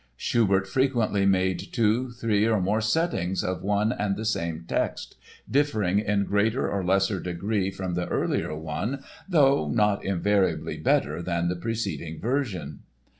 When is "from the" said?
7.69-8.07